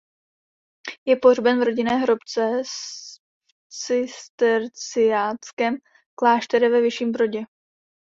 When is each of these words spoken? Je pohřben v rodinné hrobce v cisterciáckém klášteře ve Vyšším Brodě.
Je 1.05 1.15
pohřben 1.15 1.59
v 1.59 1.63
rodinné 1.63 1.95
hrobce 1.97 2.61
v 2.65 2.69
cisterciáckém 3.69 5.75
klášteře 6.15 6.69
ve 6.69 6.81
Vyšším 6.81 7.11
Brodě. 7.11 7.43